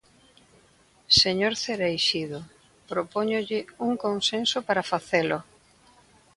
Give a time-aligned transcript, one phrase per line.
[1.21, 2.39] Señor Cereixido,
[2.91, 5.39] propóñolle un consenso para facelo.